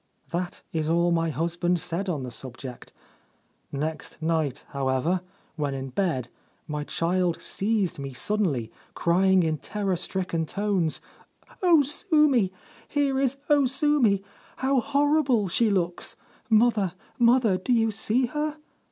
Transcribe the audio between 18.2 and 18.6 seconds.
her?"